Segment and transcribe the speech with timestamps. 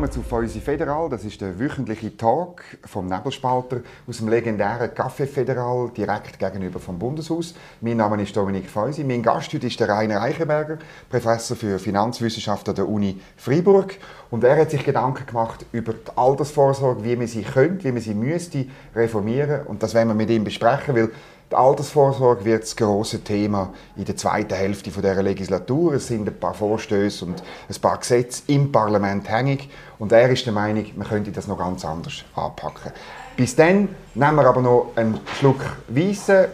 [0.00, 1.08] willkommen zu Feusi Federal.
[1.08, 7.00] Das ist der wöchentliche Talk vom Nebelspalter aus dem legendären Café Federal direkt gegenüber vom
[7.00, 7.52] Bundeshaus.
[7.80, 9.02] Mein Name ist Dominik Feusi.
[9.02, 10.78] Mein Gast heute ist der Rainer Eichenberger,
[11.10, 13.96] Professor für Finanzwissenschaft an der Uni Freiburg.
[14.30, 18.00] Und er hat sich Gedanken gemacht über die Altersvorsorge, wie man sie könnte, wie man
[18.00, 19.66] sie müsste reformieren.
[19.66, 21.10] Und das werden wir mit ihm besprechen, weil
[21.50, 25.94] die Altersvorsorge wird das große Thema in der zweiten Hälfte dieser Legislatur.
[25.94, 29.70] Es sind ein paar Vorstöße und ein paar Gesetze im Parlament hängig.
[29.98, 32.92] Und er ist der Meinung, man könnte das noch ganz anders anpacken.
[33.36, 36.50] Bis dann nehmen wir aber noch einen Schluck Weisse.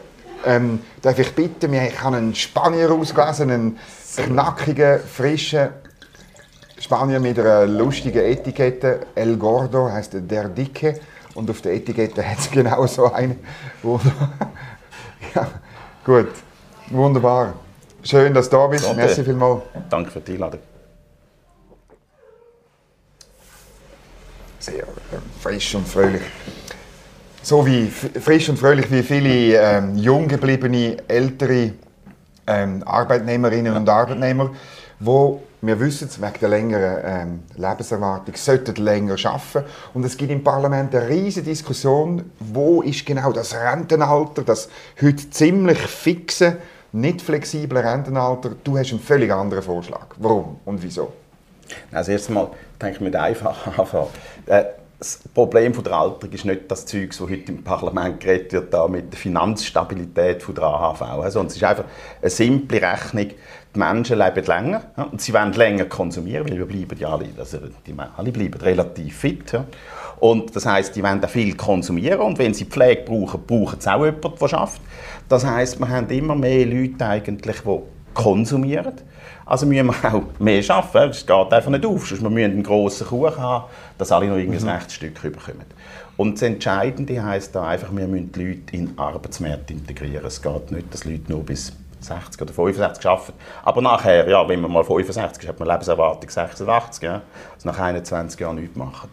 [0.47, 3.79] Ähm, darf ich bitten, ich habe einen Spanier ausgelesen, einen
[4.17, 5.71] knackigen, frischen
[6.79, 9.07] Spanier mit einer lustigen Etikette.
[9.15, 11.01] El Gordo heißt der Dicke.
[11.35, 13.41] Und auf der Etikette hat es genau so einen.
[15.35, 15.51] Ja,
[16.05, 16.29] gut.
[16.91, 17.55] Wunderbar.
[18.03, 18.85] Schön, dass du da bist.
[18.85, 18.97] Danke.
[18.99, 19.63] Merci vielmals.
[19.89, 20.61] Danke für die Einladung.
[24.59, 24.87] Sehr äh,
[25.41, 26.23] frisch und fröhlich.
[27.43, 31.73] So wie frisch und fröhlich wie viele ähm, jung gebliebene ältere
[32.47, 34.51] ähm, Arbeitnehmerinnen und Arbeitnehmer,
[34.99, 39.65] wo wir wissen es, wegen der längeren ähm, Lebenserwartung sollten länger arbeiten.
[39.95, 44.69] Und es gibt im Parlament eine riesige Diskussion, wo ist genau das Rentenalter, das
[45.01, 46.59] heute ziemlich fixe,
[46.93, 48.53] nicht flexible Rentenalter.
[48.63, 50.07] Du hast einen völlig anderen Vorschlag.
[50.19, 51.13] Warum und wieso?
[51.93, 54.09] Also erst einmal denke ich mit einfach anfangen.
[54.99, 58.89] Das Problem der Alterung ist nicht das Zeug, das heute im Parlament geredet wird, da
[58.89, 61.31] mit der Finanzstabilität der AHV.
[61.31, 61.85] Sondern es ist einfach
[62.23, 63.31] eine simple Rechnung.
[63.75, 67.27] Die Menschen leben länger ja, und sie wollen länger konsumieren, weil wir bleiben ja alle,
[67.37, 69.53] also die alle bleiben relativ fit.
[69.53, 69.65] Ja.
[70.21, 73.93] Und das heißt, die wollen auch viel konsumieren und wenn sie Pflege brauchen, brauchen sie
[73.93, 74.81] auch jemanden, der schafft.
[75.29, 77.79] Das heißt, wir haben immer mehr Leute eigentlich, die
[78.15, 78.95] konsumieren.
[79.45, 81.11] Also müssen wir auch mehr arbeiten.
[81.11, 82.07] Es geht einfach nicht auf.
[82.07, 83.65] Sonst wir müssen einen grossen Kuchen haben,
[83.99, 84.69] dass alle noch irgendein mhm.
[84.71, 85.65] Rechtsstück bekommen.
[86.17, 90.25] Und das Entscheidende heisst da einfach, wir müssen die Leute in den Arbeitsmarkt integrieren.
[90.25, 91.73] Es geht nicht, dass Leute nur bis
[92.05, 93.33] 60 oder 65 arbeiten.
[93.65, 97.23] Aber nachher, ja, wenn man mal 65 ist, hat man Lebenserwartung 86, ja,
[97.55, 99.11] also nach 21 Jahren nichts machen.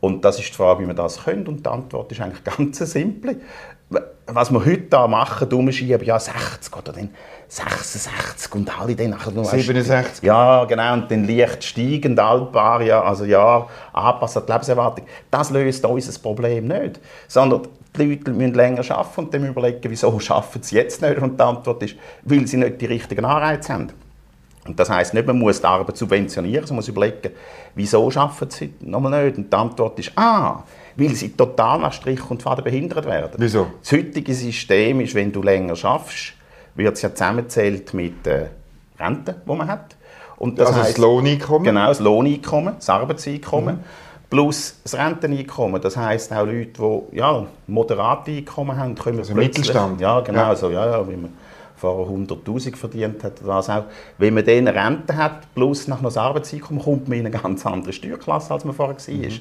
[0.00, 1.46] Und das ist die Frage, wie man das können.
[1.46, 3.40] Und die Antwort ist eigentlich ganz simpel.
[4.26, 7.10] Was wir heute da machen, umschieben, ja 60 oder dann
[7.48, 10.22] 66 und alle dann nachher nur 67.
[10.24, 15.06] Ja, genau, und dann leicht steigend, alle paar Jahre, also ja, anpassen an die Lebenserwartung.
[15.30, 17.62] Das löst unser Problem nicht, sondern
[17.96, 21.18] die Leute müssen länger arbeiten und dann überlegen, wieso schaffen sie jetzt nicht?
[21.18, 23.92] Und die Antwort ist, weil sie nicht die richtigen Anreize haben.
[24.66, 27.34] Und das heisst nicht, man muss die Arbeit subventionieren, sondern man muss überlegen,
[27.74, 29.36] wieso schaffen sie nochmal nicht?
[29.36, 30.62] Und die Antwort ist, ah,
[30.96, 33.34] weil sie total nach Strich und Faden behindert werden.
[33.36, 33.66] Wieso?
[33.80, 36.32] Das heutige System ist, wenn du länger schaffst,
[36.74, 38.50] wird es ja zusammengezählt mit der
[38.98, 39.96] Rente, die man hat.
[40.36, 41.64] Und das also heisst, das Lohneinkommen?
[41.64, 43.76] Genau, das Lohneinkommen, das Arbeitseinkommen.
[43.76, 43.84] Mhm.
[44.34, 45.80] Plus das Renteneinkommen.
[45.80, 46.72] Das heisst auch Leute,
[47.12, 50.00] die ja, moderate Einkommen haben, können also Mittelstand?
[50.00, 50.40] Ja, genau.
[50.40, 50.56] Ja.
[50.56, 51.32] So, ja, ja, wie man
[51.76, 53.84] vorher 100'000 verdient hat, das auch.
[54.18, 57.92] Wenn man dann Rente hat, plus nach das Arbeitseinkommen, kommt man in eine ganz andere
[57.92, 59.14] Steuerklasse, als man vorher war.
[59.14, 59.40] Mhm.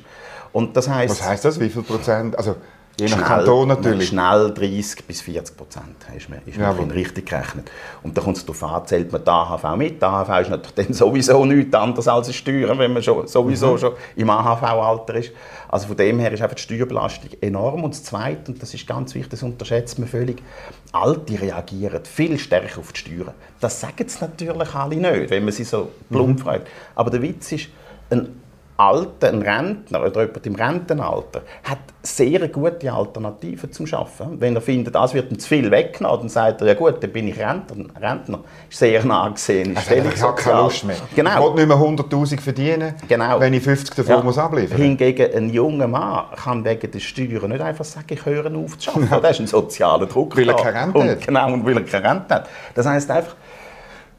[0.51, 1.59] Und das heisst, Was heisst das?
[1.59, 2.37] Wie viel Prozent?
[2.37, 2.55] Also
[2.99, 4.09] Je nach schnell, Kanton natürlich.
[4.09, 7.71] Schnell 30 bis 40 Prozent ist man, ist man richtig gerechnet.
[8.03, 9.99] Und da kommt es darauf an, zählt man die AHV mit.
[9.99, 13.73] Die AHV ist natürlich dann sowieso nichts anderes als eine Steuer, wenn man schon, sowieso
[13.73, 13.77] mhm.
[13.79, 15.31] schon im AHV-Alter ist.
[15.69, 17.83] Also von dem her ist einfach die Steuerbelastung enorm.
[17.83, 20.43] Und das Zweite, und das ist ganz wichtig, das unterschätzt man völlig,
[20.91, 23.33] Alte reagieren viel stärker auf die Steuern.
[23.59, 26.43] Das sagen sie natürlich alle nicht, wenn man sie so plump mhm.
[26.43, 26.67] fragt.
[26.93, 27.69] Aber der Witz ist,
[28.11, 28.42] ein
[28.77, 34.41] Alter, ein Rentner oder jemand im Rentenalter hat sehr gute Alternativen zum Arbeiten.
[34.41, 37.11] Wenn er findet, das wird ihm zu viel weggenommen, dann sagt er, ja gut, dann
[37.11, 37.85] bin ich Rentner.
[38.01, 38.39] Rentner
[38.69, 39.77] ist sehr nah gesehen.
[39.77, 40.97] Also ich habe keine Lust mehr.
[41.15, 41.51] Genau.
[41.51, 43.39] Ich will nicht mehr 100'000 verdienen, genau.
[43.39, 44.23] wenn ich 50 davon ja.
[44.23, 48.53] muss abliefern Hingegen ein junger Mann kann wegen der Steuern nicht einfach sagen, ich höre
[48.55, 49.21] auf zu arbeiten.
[49.21, 50.35] das ist ein sozialer Druck.
[50.35, 51.21] Weil er keine Rente hat.
[51.21, 52.49] Genau, und weil er keine Rente hat.
[52.73, 53.35] Das heisst einfach,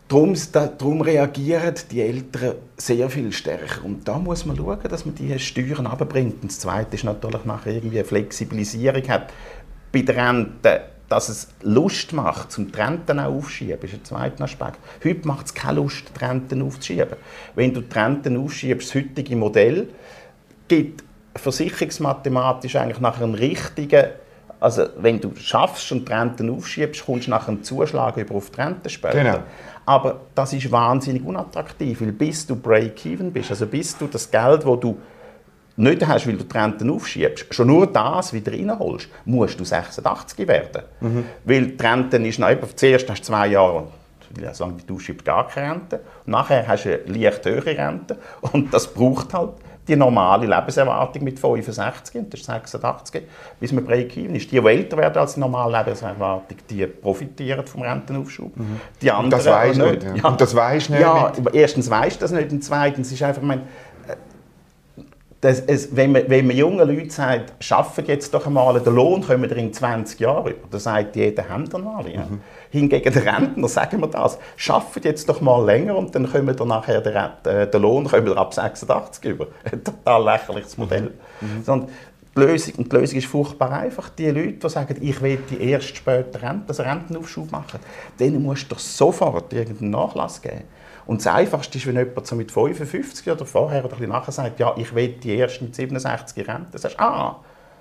[0.06, 3.84] Darum, darum reagieren die Eltern sehr viel stärker.
[3.84, 6.42] Und da muss man schauen, dass man die Steuern abbringt.
[6.42, 9.32] Und das Zweite ist natürlich nachher irgendwie eine Flexibilisierung hat.
[9.92, 14.44] Bei der Rente, dass es Lust macht, zum die Renten auch aufschieben, ist ein zweiter
[14.44, 14.78] Aspekt.
[15.02, 17.16] Heute macht es keine Lust, die Renten aufzuschieben.
[17.54, 19.88] Wenn du die Renten aufschiebst, das heutige Modell
[20.68, 21.02] gibt
[21.36, 24.04] versicherungsmathematisch eigentlich nachher einen richtigen
[24.64, 28.48] also wenn du schaffst und die Renten aufschiebst, kommst du nachher einen Zuschlag über auf
[28.48, 29.22] die Rente später.
[29.22, 29.38] Genau.
[29.84, 34.64] Aber das ist wahnsinnig unattraktiv, weil bis du Break-Even bist, also bis du das Geld,
[34.64, 34.96] das du
[35.76, 40.48] nicht hast, weil du die Renten aufschiebst, schon nur das wieder reinholst, musst du 86
[40.48, 40.82] werden.
[41.00, 41.24] Mhm.
[41.44, 43.88] Weil die Rente ist noch, zuerst hast du zwei Jahre
[44.52, 46.00] solange du schiebst gar keine Rente.
[46.26, 48.18] Und nachher hast du eine leicht höhere Rente.
[48.40, 49.50] Und das braucht halt
[49.86, 53.22] die normale Lebenserwartung mit 65, und das ist 86,
[53.60, 54.50] bis man Break-Even ist.
[54.50, 58.56] Die, die älter werden als die normale Lebenserwartung, die profitieren vom Rentenaufschub.
[58.56, 58.80] Mhm.
[59.02, 60.02] Die anderen und das weißt nicht.
[60.02, 60.14] Ja.
[60.14, 60.28] Ja.
[60.28, 61.00] Und das weißt nicht.
[61.00, 63.58] Ja, erstens weißt du das nicht, und zweitens ist einfach, ich
[65.44, 68.94] meine, das, es, wenn, man, wenn man jungen Leuten sagt, schafft jetzt doch einmal, den
[68.94, 72.08] Lohn kommen wir in 20 Jahren über, dann sagt jeder, mal.
[72.08, 72.22] Ja.
[72.22, 72.40] Mhm.
[72.70, 76.66] Hingegen der Rentner, sagen wir das, schafft jetzt doch mal länger und dann kommen wir
[76.66, 79.46] nachher den, äh, den Lohn kommen wir ab 86 über.
[79.70, 81.12] Ein total lächerliches Modell.
[81.40, 81.62] Mhm.
[81.64, 81.88] Sondern
[82.36, 84.08] die Lösung, die Lösung ist furchtbar einfach.
[84.08, 87.78] Die Leute, die sagen, ich will die erst später Rente, also Rentenaufschub machen,
[88.18, 90.64] denen musst du doch sofort irgendeinen Nachlass geben.
[91.06, 94.58] Und das Einfachste ist, wenn jemand so mit 55 oder vorher oder ein nachher sagt,
[94.60, 96.66] ja, ich will die ersten 67 Rente.
[96.72, 97.40] Dann sagst du, ah,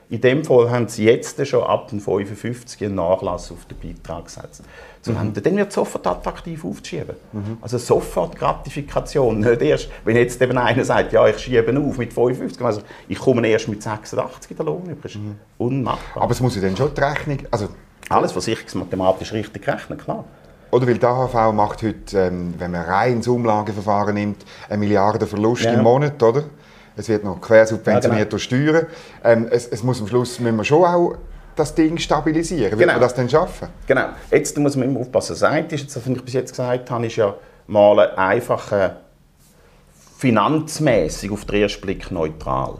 [0.10, 4.26] in dem Fall haben sie jetzt schon ab dem 55 einen Nachlass auf den Beitrag
[4.26, 4.64] gesetzt.
[5.06, 5.34] Mhm.
[5.34, 7.16] Dann wird es sofort attraktiv aufzuschieben.
[7.32, 7.58] Mhm.
[7.62, 9.40] Also sofort Gratifikation.
[9.40, 13.18] Nicht erst, wenn jetzt eben einer sagt, ja, ich schiebe auf mit 55, also ich
[13.18, 15.02] komme erst mit 86 in den Lohn über.
[15.02, 15.38] Das ist mhm.
[15.58, 16.24] unmachbar.
[16.24, 17.40] Aber es muss ja dann schon die Rechnung...
[17.50, 17.70] Also
[18.10, 20.26] Alles, was ich mathematisch richtig rechne, klar.
[20.74, 25.28] Oder weil die AHV macht heute, ähm, wenn man rein ins Umlageverfahren nimmt, eine Milliarde
[25.28, 25.74] Verlust ja.
[25.74, 26.46] im Monat, oder?
[26.96, 28.30] Es wird noch quersubventioniert genau.
[28.32, 28.88] durch Steuern.
[29.24, 31.14] Ähm, es, es, muss am Schluss müssen wir schon auch
[31.56, 32.72] das Ding stabilisieren.
[32.72, 32.94] Wird genau.
[32.94, 33.68] man das denn schaffen?
[33.86, 34.06] Genau.
[34.32, 35.34] Jetzt muss man immer aufpassen.
[35.34, 37.36] Das eine ist, was ich bis jetzt gesagt habe, ist ja
[37.68, 38.90] mal einfach äh,
[40.18, 42.80] finanzmäßig auf den ersten Blick neutral.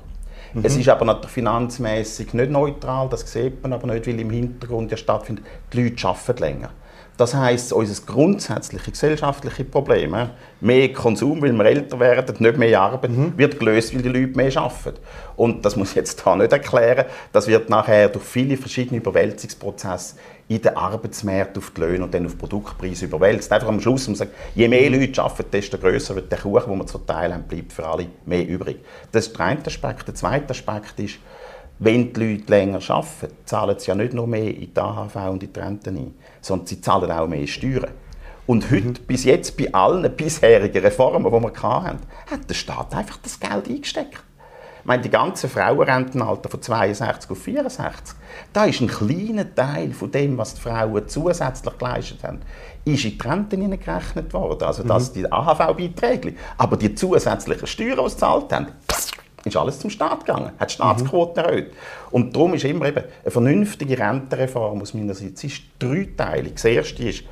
[0.56, 0.66] Mhm.
[0.66, 4.90] Es ist aber natürlich finanzmäßig nicht neutral, das sieht man aber nicht, weil im Hintergrund
[4.90, 6.70] ja stattfindet, die Leute arbeiten länger.
[7.16, 10.16] Das heißt, unser grundsätzliche gesellschaftliche Problem,
[10.62, 13.38] mehr Konsum, weil wir älter werden, nicht mehr Arbeit, mhm.
[13.38, 15.00] wird gelöst, weil die Leute mehr arbeiten.
[15.36, 17.06] Und das muss ich jetzt hier nicht erklären.
[17.32, 20.16] Das wird nachher durch viele verschiedene Überwälzungsprozesse
[20.48, 23.52] in den Arbeitsmärkten auf die Löhne und dann auf Produktpreise überwälzt.
[23.52, 25.00] Einfach am Schluss muss man sagen, je mehr mhm.
[25.00, 28.08] Leute arbeiten, desto größer wird der Kuchen, den wir zu teilen haben, bleibt für alle
[28.26, 28.80] mehr übrig.
[29.12, 30.08] Das ist der eine Aspekt.
[30.08, 31.20] Der zweite Aspekt ist,
[31.84, 35.44] wenn die Leute länger arbeiten, zahlen sie ja nicht nur mehr in die AHV und
[35.44, 37.92] in die Rente ein, sondern sie zahlen auch mehr Steuern.
[38.46, 39.06] Und heute, mhm.
[39.08, 42.00] bis jetzt, bei allen bisherigen Reformen, die wir hatten,
[42.30, 44.24] hat der Staat einfach das Geld eingesteckt.
[44.84, 48.18] Ich meine, die ganze Frauenrentenalter von 62 auf 64,
[48.52, 52.42] da ist ein kleiner Teil von dem, was die Frauen zusätzlich geleistet haben,
[52.84, 54.64] ist in die Rente gerechnet worden.
[54.64, 55.14] Also das mhm.
[55.14, 56.34] die AHV-Beiträge.
[56.58, 58.68] Aber die zusätzlichen Steuern, die sie gezahlt haben,
[59.46, 61.48] ist alles zum Staat gegangen, hat die Staatsquote mhm.
[61.48, 61.74] erhöht.
[62.12, 66.54] Und darum ist immer eben eine vernünftige Rentenreform aus meiner Sicht ist dreiteilig.
[66.54, 67.24] Das erste ist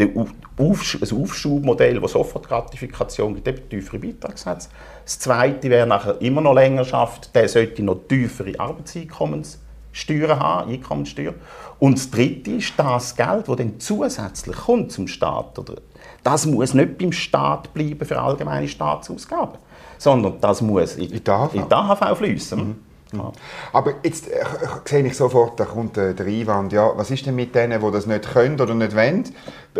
[0.00, 0.26] ein
[0.58, 4.70] Aufschubmodell, das sofort Gratifikation gibt, eben tiefere Beitragssätze.
[5.04, 11.34] Das zweite, wer nachher immer noch länger schafft, der sollte noch tiefere Arbeitseinkommenssteuern haben, Einkommenssteuer.
[11.78, 15.58] Und das dritte ist das Geld, das dann zusätzlich kommt zum Staat.
[15.58, 15.74] Oder,
[16.24, 19.58] das muss nicht beim Staat bleiben für allgemeine Staatsausgaben
[20.02, 22.58] sondern das muss in, in die AHV, fließen.
[22.58, 22.76] Mhm.
[23.12, 23.30] Ja.
[23.74, 24.42] Aber jetzt äh,
[24.86, 27.90] sehe ich sofort, da kommt äh, der Einwand, ja, was ist denn mit denen, die
[27.92, 29.24] das nicht können oder nicht wollen?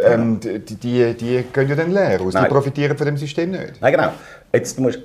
[0.01, 2.45] Ähm, die, die, die gehen ja dann leer aus, Nein.
[2.45, 3.81] die profitieren von dem System nicht.
[3.81, 4.11] Nein, genau.
[4.53, 4.99] Jetzt muss,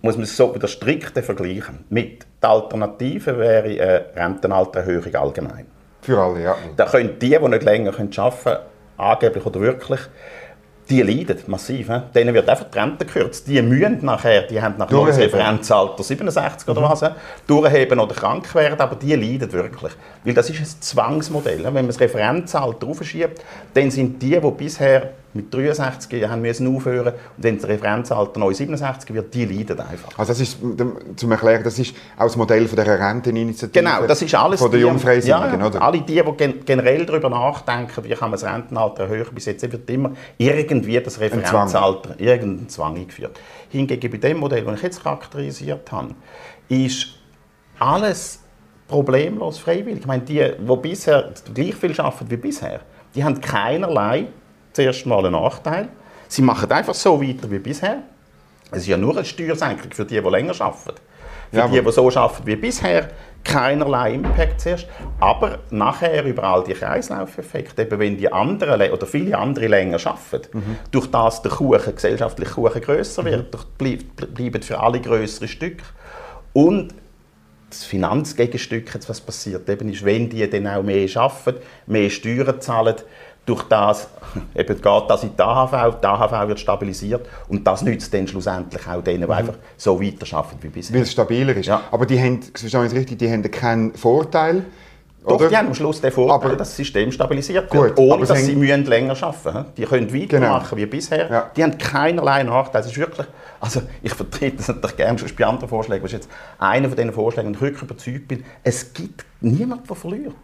[0.00, 1.84] muss man es so wieder strikt vergleichen.
[1.90, 5.66] Mit der Alternative wäre eine Rentenaltererhöhung allgemein.
[6.00, 6.56] Für alle, ja.
[6.76, 8.58] Da können die, die nicht länger arbeiten können,
[8.96, 10.00] angeblich oder wirklich,
[10.88, 11.88] die leiden massiv.
[11.88, 12.00] He?
[12.14, 13.48] Denen wird einfach die Rente gekürzt.
[13.48, 16.84] Die müssen nachher, die haben nach neues Referenzalter 67 oder mhm.
[16.84, 17.04] was,
[17.46, 19.92] durchheben oder krank werden, aber die leiden wirklich.
[20.24, 21.64] Weil das ist ein Zwangsmodell.
[21.64, 23.42] Wenn man das Referenzalter aufschiebt,
[23.74, 28.52] dann sind die, die bisher mit 63 haben müssen aufhören und wenn das Referenzalter neu
[28.52, 30.18] 67 wird, die leiden einfach.
[30.18, 30.58] Also das ist,
[31.16, 34.70] zum Erklären, das ist auch das Modell von der Renteninitiative genau, das ist alles von
[34.70, 35.82] der Jungfreisinnigen, ja, oder?
[35.82, 39.88] Alle die, die generell darüber nachdenken, wie kann man das Rentenalter erhöhen, bis jetzt wird
[39.90, 43.38] immer irgendwie das Referenzalter, irgendein Zwang eingeführt.
[43.68, 46.14] Hingegen bei dem Modell, das ich jetzt charakterisiert habe,
[46.68, 47.08] ist
[47.78, 48.40] alles
[48.88, 50.00] problemlos freiwillig.
[50.00, 52.80] Ich meine, die, die bisher gleich viel arbeiten wie bisher,
[53.14, 54.26] die haben keinerlei
[54.76, 55.88] zuerst mal ein Nachteil.
[56.28, 58.02] Sie machen einfach so weiter wie bisher.
[58.70, 61.00] Es ist ja nur eine Steuersenkung für die, die länger arbeiten.
[61.50, 63.08] Für ja, die, die so arbeiten wie bisher,
[63.44, 64.86] keinerlei Impact zuerst.
[65.20, 70.58] Aber nachher über all die Kreislaufeffekte, eben wenn die anderen oder viele andere länger arbeiten,
[70.58, 70.76] mhm.
[70.90, 73.98] durch das der Kuchen, gesellschaftliche Kuchen grösser wird, mhm.
[74.34, 75.84] bleiben für alle größere Stücke.
[76.52, 76.92] Und
[77.70, 82.60] das Finanzgegenstück, jetzt was passiert, eben ist, wenn die dann auch mehr arbeiten, mehr Steuern
[82.60, 82.96] zahlen,
[83.46, 84.08] durch das
[84.54, 88.86] eben geht das in die AHV, die AHV wird stabilisiert und das nützt dann schlussendlich
[88.86, 89.32] auch denen, die mhm.
[89.32, 90.94] einfach so weiterarbeiten wie bisher.
[90.94, 91.66] Weil es stabiler ist.
[91.66, 91.82] Ja.
[91.90, 94.64] Aber die haben, verstehe ich richtig, die haben keinen Vorteil,
[95.24, 95.48] Doch, oder?
[95.48, 98.26] die haben am Schluss den Vorteil, Aber- dass das System stabilisiert Gut, wird, ohne aber
[98.26, 99.74] dass sie müssen länger arbeiten müssen.
[99.76, 101.30] Die können weitermachen wie bisher.
[101.30, 101.50] Ja.
[101.56, 102.82] Die haben keinerlei Nachteile.
[102.82, 103.26] Das ist wirklich,
[103.60, 106.04] also ich vertrete das natürlich gerne schon bei anderen Vorschlägen.
[106.04, 109.96] Ist jetzt einer von diesen Vorschlägen, und ich wirklich überzeugt bin, es gibt niemanden, der
[109.96, 110.34] verliert.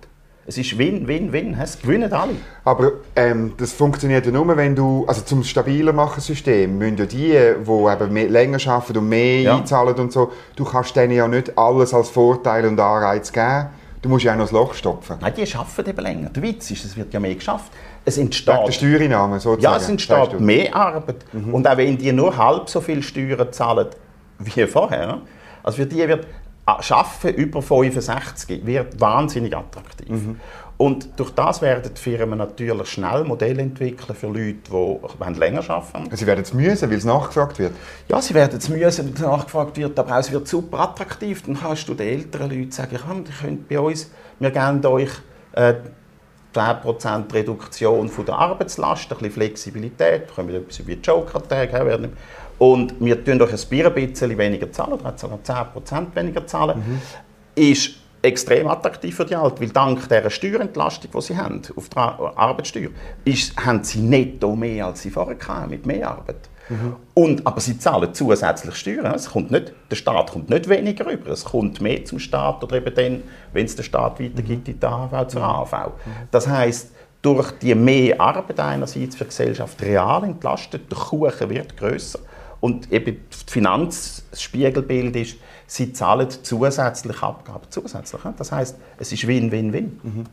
[0.44, 1.56] Es ist Win, Win, Win.
[1.60, 2.32] Es gewinnen alle.
[2.64, 7.06] Aber ähm, das funktioniert ja nur, wenn du, also zum stabiler machen System, müssen ja
[7.06, 7.32] die, die
[7.92, 9.56] eben mehr, länger arbeiten und mehr Ja.
[9.56, 13.66] einzahlen und so, du kannst denen ja nicht alles als Vorteil und Anreiz geben.
[14.02, 15.18] Du musst ja auch noch das Loch stopfen.
[15.20, 16.30] Nein, die arbeiten eben länger.
[16.30, 17.70] Der Witz ist, es wird ja mehr geschafft.
[18.04, 19.62] Es Wegen der entsteht Steuereinnahmen sozusagen.
[19.62, 21.24] Ja, es entsteht mehr Arbeit.
[21.32, 23.86] Und auch wenn die nur halb so viel Steuern zahlen
[24.40, 25.18] wie vorher,
[25.62, 26.26] also für die wird
[26.64, 30.08] Arbeiten über 65 wird wahnsinnig attraktiv.
[30.78, 34.98] Und durch das werden die Firmen natürlich schnell Modelle entwickeln für Leute, die
[35.38, 36.16] länger arbeiten wollen.
[36.16, 37.72] Sie werden es müssen, weil es nachgefragt wird.
[38.08, 41.42] Ja, sie werden es müssen, wenn nachgefragt wird, aber auch es wird super attraktiv.
[41.42, 45.10] Dann kannst du den älteren Leuten sagen, komm, ihr könnt bei uns, wir geben euch
[45.52, 45.74] äh,
[46.54, 51.86] 10% Reduktion von der Arbeitslast, ein bisschen Flexibilität, wir können etwas wie Joker-Tage haben.
[51.86, 52.16] werden-
[52.62, 57.00] Und wir tun euch ein Bier ein bisschen weniger zahlen, oder sogar 10% weniger zahlen.
[57.56, 62.02] Ist extrem attraktiv für die Alten, weil dank dieser Steuerentlastung, die sie haben, auf der
[62.02, 62.90] Ar- Arbeitssteuer,
[63.24, 66.48] ist, haben sie netto mehr, als sie vorher hatten, mit mehr Arbeit.
[67.14, 69.12] Und, aber sie zahlen zusätzlich Steuern.
[69.12, 72.76] Es kommt nicht, der Staat kommt nicht weniger rüber, es kommt mehr zum Staat oder
[72.76, 75.74] eben dann, wenn es der Staat weitergibt, in die AHV zur AHV.
[76.30, 76.92] Das heißt,
[77.22, 82.20] durch die mehr Arbeit einerseits für die Gesellschaft real entlastet, der Kuchen wird größer
[82.62, 88.22] und eben das Finanzspiegelbild ist, sie zahlen zusätzliche Abgaben zusätzlich.
[88.38, 90.26] Das heißt, es ist Win-Win-Win.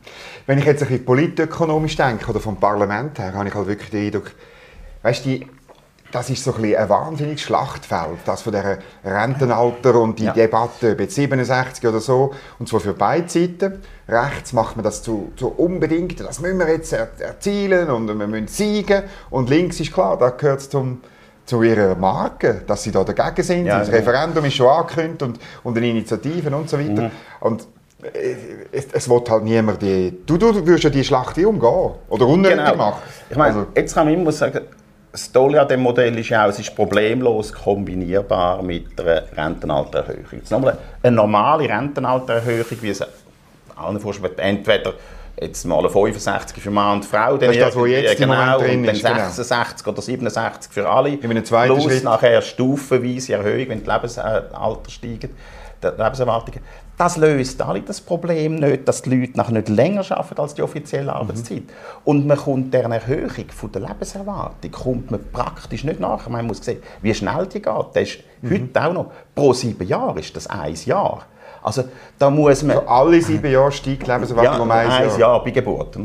[0.46, 3.90] Wenn ich jetzt ein bisschen politökonomisch denke oder vom Parlament her, habe ich halt wirklich
[3.90, 4.30] den Eindruck,
[5.02, 5.40] weißt du,
[6.12, 10.32] das ist so ein, bisschen ein wahnsinniges Schlachtfeld, das von der Rentenalter und die Ja.
[10.32, 13.80] Debatte, jetzt 67 oder so, und zwar für beide Seiten.
[14.08, 18.14] Rechts macht man das zu, zu unbedingt, das müssen wir jetzt er erzielen und wir
[18.14, 19.02] müssen siegen.
[19.30, 21.00] Und links ist klar, da gehört es zum
[21.50, 23.66] zu ihrer Marke, dass sie da dagegen sind.
[23.66, 23.94] Ja, das ja.
[23.94, 27.02] Referendum ist schon angekündigt und, und eine Initiative und so weiter.
[27.02, 27.10] Mhm.
[27.40, 27.66] Und
[28.02, 28.36] äh,
[28.70, 30.16] es, es will halt niemand die...
[30.24, 32.76] Du, du würdest ja die Schlacht umgehen oder unnötig machen.
[32.76, 32.98] Genau.
[33.30, 34.60] Ich meine, Also, jetzt kann man immer sagen,
[35.10, 40.24] das Tolle an dem Modell ist ja auch, es ist problemlos kombinierbar mit einer Rentenaltererhöhung.
[40.30, 43.04] Jetzt nochmal eine normale Rentenaltererhöhung, wie es
[43.74, 44.94] allen vorstellt, entweder
[45.40, 48.58] jetzt mal eine 65 für Mann und Frau, dann Das ist das, was jetzt genau,
[48.58, 49.16] drin und dann ist, genau.
[49.16, 51.10] 66 oder 67 für alle.
[51.10, 52.04] In einem zweiten Plus Schritt.
[52.04, 55.30] nachher stufenweise Erhöhung, wenn die Lebensalter steigen,
[55.82, 56.60] die Lebenserwartungen.
[56.98, 60.60] Das löst alle das Problem nicht, dass die Leute nachher nicht länger arbeiten als die
[60.60, 61.62] offizielle Arbeitszeit.
[62.04, 66.28] Und man kommt der Erhöhung von der Lebenserwartung kommt man praktisch nicht nach.
[66.28, 67.86] Man muss sehen, wie schnell die geht.
[67.94, 69.12] Das ist heute auch noch.
[69.34, 71.24] Pro sieben Jahre ist das ein Jahr.
[71.62, 71.84] Also
[72.18, 72.76] da muss man...
[72.76, 75.18] so alle sieben Jahre steigt Lebenserwartung Ja, um ein Jahr.
[75.18, 75.96] Jahr bei Geburt.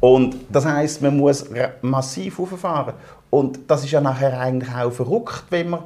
[0.00, 1.46] Und das heißt, man muss
[1.82, 2.94] massiv hochfahren.
[3.30, 5.84] Und das ist ja nachher eigentlich auch verrückt, wenn man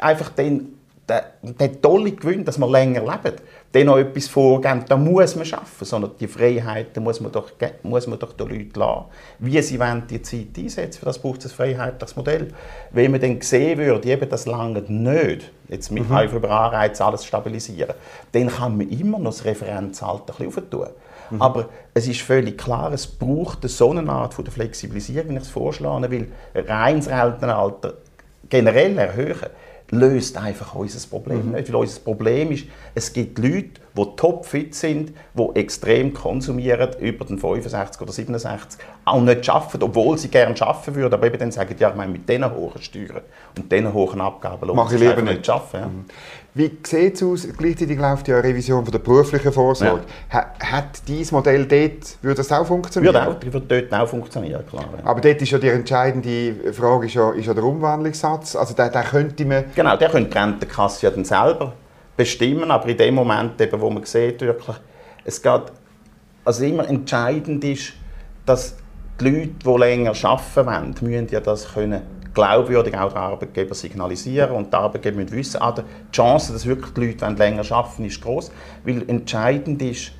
[0.00, 0.75] einfach den,
[1.08, 5.84] den, tollen Gewinn, dass man länger lebt, den noch etwas vorgeben, da muss man schaffen,
[5.84, 9.04] sondern die Freiheiten muss man doch, muss man doch den Leuten lassen,
[9.38, 10.98] wie sie wollen die Zeit einsetzen.
[10.98, 12.48] Für das braucht es ein freiheitliches Modell.
[12.90, 16.36] Wenn man dann sehen würde, eben, das lange nicht, jetzt mit mhm.
[16.36, 17.94] über Anreiz alles stabilisieren,
[18.32, 20.88] dann kann man immer noch das Referenzalter ein bisschen tun.
[21.38, 25.36] Aber es ist völlig klar, es braucht eine so eine Art von der Flexibilisierung, wenn
[25.36, 27.94] ich es vorschlage, weil reines Rentenalter
[28.48, 29.50] generell erhöhen,
[29.90, 31.68] löst einfach unser Problem nicht.
[31.68, 37.38] Weil unser Problem ist, es gibt Leute, die topfit sind, die extrem konsumieren, über den
[37.38, 41.74] 65 oder 67, auch nicht arbeiten, obwohl sie gerne arbeiten würden, aber eben dann sagen,
[41.78, 43.22] ja, ich meine, mit diesen hohen Steuern
[43.56, 45.38] und diesen hohen Abgaben lohnt es ich lieber nicht.
[45.38, 46.04] nicht arbeiten.
[46.08, 46.14] Ja.
[46.54, 47.46] Wie sieht es aus?
[47.58, 50.02] Gleichzeitig läuft ja eine Revision von der beruflichen Vorsorge.
[50.32, 53.14] Ha- Hat dieses Modell dort, würde das auch funktionieren?
[53.14, 54.84] Würde, auch, würde dort auch funktionieren, klar.
[54.96, 55.04] Ja.
[55.10, 58.56] Aber dort ist ja die entscheidende Frage ist ja, ist ja der Umwandlungssatz.
[58.56, 59.64] Also den, den könnte man...
[59.74, 61.74] Genau, der könnte die Rentenkasse ja dann selber
[62.16, 64.76] bestimmen, aber in dem Moment, eben, wo man sieht, wirklich,
[65.24, 65.62] es geht,
[66.44, 67.92] also immer entscheidend ist,
[68.44, 68.76] dass
[69.20, 72.02] die Leute, die länger arbeiten wollen, müssen ja das können
[72.34, 75.82] glaubwürdig auch den Arbeitgeber signalisieren und die Arbeitgeber müssen wissen, ah, die
[76.12, 78.52] Chance, dass wirklich die Leute länger arbeiten ist groß,
[78.84, 80.12] weil entscheidend ist,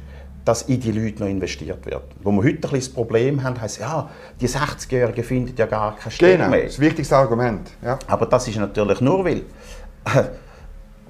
[0.47, 2.05] dass in die Leute noch investiert wird.
[2.23, 4.09] Wo wir heute ein bisschen das Problem haben, heisst, ja,
[4.41, 6.65] die 60-Jährigen finden ja gar keine Stelle Genau, mehr.
[6.65, 7.71] das wichtigste Argument.
[7.83, 7.99] Ja.
[8.07, 9.43] Aber das ist natürlich nur, weil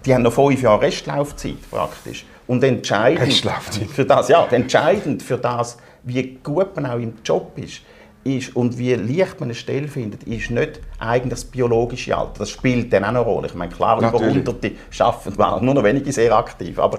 [0.07, 2.25] die haben noch fünf Jahre Restlaufzeit praktisch.
[2.47, 3.89] Und entscheidend Restlaufzeit.
[3.89, 7.83] für das, ja, entscheidend für das, wie gut man auch im Job ist,
[8.23, 12.41] ist und wie leicht man eine Stelle findet, ist nicht eigentlich das biologische Alter.
[12.41, 13.47] Das spielt dann auch eine Rolle.
[13.49, 14.23] Ich meine, klar, Natürlich.
[14.23, 16.99] über Hunderte schaffen nur noch wenige sehr aktiv, aber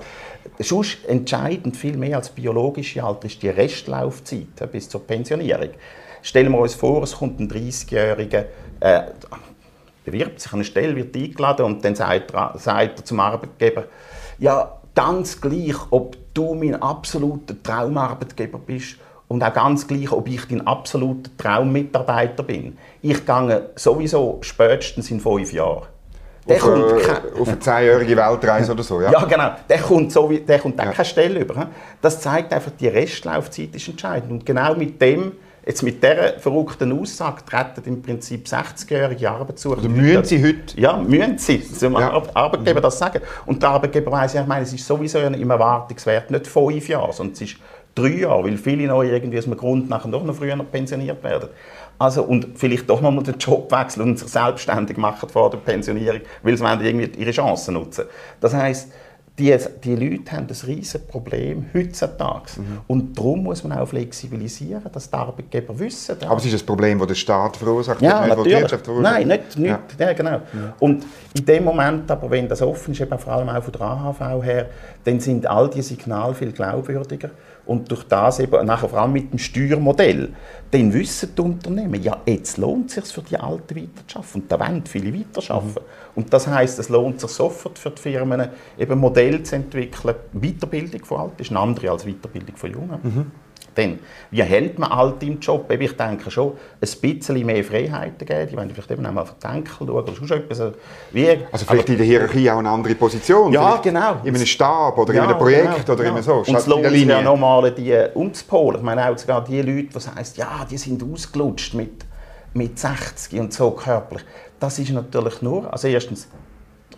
[0.60, 5.70] sonst entscheidend viel mehr als biologische Alter ist die Restlaufzeit bis zur Pensionierung.
[6.22, 8.46] Stellen wir uns vor, es kommt ein 30-Jähriger,
[8.80, 9.02] äh,
[10.12, 13.86] bewirbt sich an eine Stelle, wird eingeladen und dann sagt er, sagt er zum Arbeitgeber,
[14.40, 18.98] ja, ganz gleich, ob du mein absoluter Traumarbeitgeber bist
[19.28, 22.78] und auch ganz gleich, ob ich dein absoluter Traummitarbeiter bin.
[23.02, 25.84] Ich gehe sowieso spätestens in fünf Jahren.
[26.48, 29.12] Der auf, kommt äh, auf eine zehnjährige Weltreise oder so, ja?
[29.12, 29.52] Ja, genau.
[29.68, 30.92] Der kommt, so, der kommt auch ja.
[30.92, 31.68] keine Stelle über.
[32.02, 34.32] Das zeigt einfach, die Restlaufzeit ist entscheidend.
[34.32, 35.34] Und genau mit dem,
[35.68, 39.80] jetzt mit dieser verrückten Aussage, treten im Prinzip 60-jährige Arbeitssucher...
[39.80, 40.80] Oder müssen sie heute?
[40.80, 41.62] Ja, müssen sie.
[41.62, 42.24] Zum ja.
[42.34, 43.20] Arbeitgeber das sagen.
[43.46, 47.34] Und der Arbeitgeber weiss, ich meine, es ist sowieso im Erwartungswert nicht fünf Jahre, sondern
[47.34, 47.58] es ist
[47.94, 51.50] drei Jahre, weil viele noch irgendwie aus einem Grund nachher doch noch früher pensioniert werden.
[52.00, 56.22] Also, und vielleicht doch mal den Job wechseln und sich selbstständig machen vor der Pensionierung,
[56.44, 58.06] weil sie irgendwie ihre Chancen nutzen.
[58.40, 58.92] Das heißt,
[59.40, 62.50] die, die Leute haben ein riesiges Problem heutzutage.
[62.58, 62.80] Mhm.
[62.88, 66.18] Und darum muss man auch flexibilisieren, dass die Arbeitgeber wissen.
[66.24, 68.54] Aber es ist ein Problem, das der Staat verursacht, ja, nicht natürlich.
[68.56, 69.14] die Wirtschaft verursacht?
[69.14, 70.08] Nein, nicht, nicht ja.
[70.08, 70.32] ja genau.
[70.32, 70.42] Ja.
[70.80, 71.06] Und
[71.38, 74.44] in dem Moment, aber wenn das offen ist, eben vor allem auch von der AHV
[74.44, 74.66] her,
[75.04, 77.30] dann sind all diese Signale viel glaubwürdiger
[77.68, 80.30] und durch das eben nachher vor allem mit dem Steuermodell,
[80.72, 84.60] dann wissen die Unternehmen, ja, jetzt lohnt es sich für die Alten weiterzuschaffen und da
[84.60, 85.74] wollen viele weiterarbeiten.
[85.74, 86.08] Mhm.
[86.16, 90.16] Und das heißt, es lohnt sich sofort für die Firmen, eben Modelle zu entwickeln.
[90.34, 93.00] Weiterbildung von Alten ist eine andere als Weiterbildung von Jungen.
[93.04, 93.32] Mhm.
[93.78, 94.00] Denn
[94.32, 95.72] wie hält man Alte im Job?
[95.72, 98.50] Ich denke schon, ein bisschen mehr Freiheiten geben.
[98.50, 100.74] Die wollen vielleicht eben auch mal auf den Denkel schauen oder sonst etwas.
[101.12, 103.54] Wie, also vielleicht aber, in der Hierarchie auch eine andere Position?
[103.54, 104.18] Ja, genau.
[104.24, 106.22] In einem Stab oder ja, in einem Projekt genau, oder genau.
[106.22, 106.34] so?
[106.40, 108.80] Und es lohnt sich ja nochmal, die umzupolen.
[108.80, 112.04] Ich meine auch sogar die Leute, die sagen, ja, die sind ausgelutscht mit,
[112.54, 114.26] mit 60 und so körperlich.
[114.60, 116.28] Das ist natürlich nur, also erstens,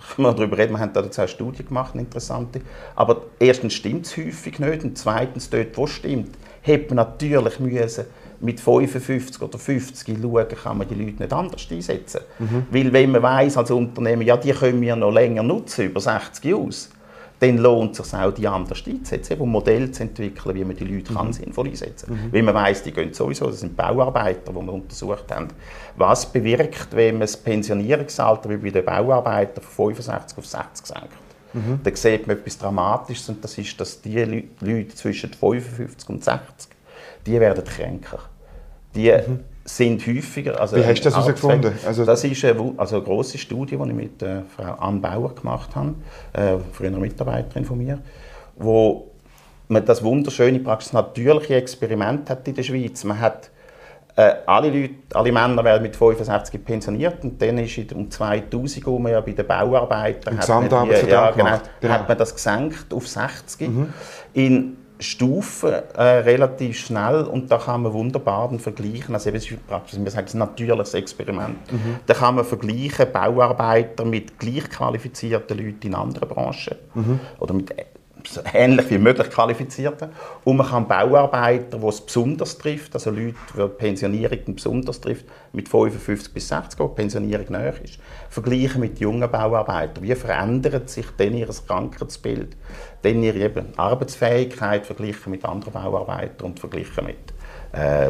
[0.15, 2.61] können wir darüber reden, wir haben dazu eine Studie gemacht, eine interessante.
[2.95, 7.59] Aber erstens stimmt es häufig nicht und zweitens, dort, wo es stimmt, hätte man natürlich
[7.59, 8.05] müssen
[8.41, 12.21] mit 55 oder 50 schauen, kann man die Leute nicht anders einsetzen.
[12.39, 12.65] Mhm.
[12.71, 16.53] Weil wenn man weiß als Unternehmen, ja, die können wir noch länger nutzen, über 60
[16.53, 16.89] aus,
[17.39, 20.75] dann lohnt es sich auch, die anders einzusetzen, eben, um Modelle zu entwickeln, wie man
[20.75, 21.15] die Leute mhm.
[21.15, 22.25] kann sinnvoll einsetzen kann.
[22.27, 22.33] Mhm.
[22.33, 25.47] Weil man weiß, die gehen sowieso, das sind Bauarbeiter, die wir untersucht haben.
[25.95, 31.13] Was bewirkt, wenn man das Pensionierungsalter wie bei den Bauarbeitern von 65 auf 60 senkt?
[31.53, 31.79] Mhm.
[31.83, 36.71] Da sieht man etwas Dramatisches und das ist, dass die Leute zwischen 55 und 60,
[37.25, 38.19] die werden kränker.
[38.93, 39.39] Die mhm.
[39.77, 40.59] Sind häufiger...
[40.59, 41.73] Also Wie hast du das herausgefunden?
[41.85, 45.35] Also das ist eine, also eine grosse Studie, die ich mit äh, Frau Ann Bauer
[45.35, 45.93] gemacht habe,
[46.33, 47.99] äh, früher Mitarbeiterin von mir,
[48.57, 49.11] wo
[49.67, 53.03] man das wunderschöne, praktisch natürliche Experiment hat in der Schweiz.
[53.03, 53.51] Man hat
[54.15, 59.07] äh, alle, Leute, alle Männer werden mit 65 pensioniert und dann ist um 2000 herum
[59.07, 61.93] ja bei den Bauarbeitern hat man, die, ja, genau, genau.
[61.93, 63.93] hat man das gesenkt auf 60 mhm.
[64.33, 69.97] in Stufen äh, relativ schnell und da kann man wunderbar vergleichen, also es ist praktisch,
[69.97, 71.71] wir sagen, ein natürliches Experiment.
[71.71, 71.95] Mhm.
[72.05, 77.19] Da kann man vergleichen Bauarbeiter mit gleich qualifizierten Leuten in anderen Branchen mhm.
[77.39, 77.73] oder mit
[78.53, 80.09] ähnlich wie möglich Qualifizierte.
[80.43, 85.69] Und man kann Bauarbeiter, die es besonders trifft, also Leute, die Pensionierung besonders trifft, mit
[85.69, 90.03] 55 bis 60, wo die Pensionierung näher ist, vergleichen mit jungen Bauarbeitern.
[90.03, 92.55] Wie verändert sich denn ihr Krankheitsbild,
[93.03, 97.17] denn ihre eben Arbeitsfähigkeit verglichen mit anderen Bauarbeitern und verglichen mit
[97.73, 98.09] äh,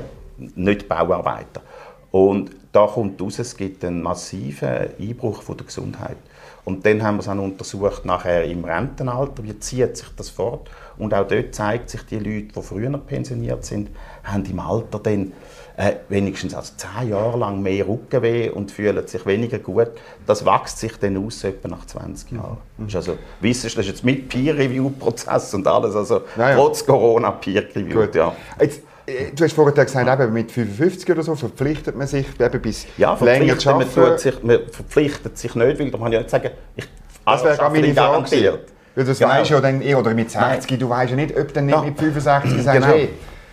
[0.55, 1.63] Nicht-Bauarbeitern.
[2.11, 6.17] Und da kommt raus, es gibt einen massiven Einbruch von der Gesundheit.
[6.65, 10.69] Und dann haben wir es auch untersucht nachher im Rentenalter, wie zieht sich das fort.
[10.97, 13.89] Und auch dort zeigt sich, die Leute, die früher pensioniert sind,
[14.23, 15.33] haben im Alter dann
[15.79, 19.91] äh, wenigstens also zehn Jahre lang mehr Rückenweh und fühlen sich weniger gut.
[20.27, 22.57] Das wächst sich dann aus etwa nach 20 Jahren.
[22.77, 22.83] Mhm.
[22.83, 26.55] Das ist also wissenschaftlich jetzt mit Peer-Review-Prozess und alles, also ja, ja.
[26.57, 28.07] trotz Corona Peer-Review.
[28.13, 28.35] Ja.
[28.59, 32.61] Jetzt äh, du hast vorhin gesagt, eben mit 55 oder so verpflichtet man sich eben
[32.61, 34.01] bis ja, länger zu arbeiten.
[34.01, 36.85] Man, sich, man verpflichtet sich nicht, weil da kann ja nicht sagen, ich
[37.25, 38.59] das wäre gar meine Frage.
[38.95, 39.31] Weil das genau.
[39.31, 40.79] weißt ja dann, oder mit 60, Nein.
[40.79, 41.81] du weißt ja nicht, ob dann nicht ja.
[41.83, 42.87] mit 65 sagst, genau.
[42.87, 43.09] hey,